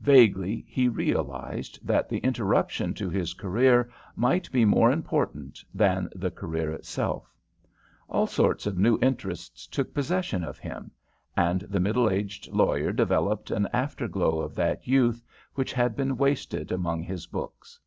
[0.00, 6.30] Vaguely he realised that the interruption to his career might be more important than the
[6.30, 7.30] career itself.
[8.08, 10.92] All sorts of new interests took, possession of him;
[11.36, 15.22] and the middle aged lawyer developed an after glow of that youth
[15.56, 17.78] which had been wasted among his books.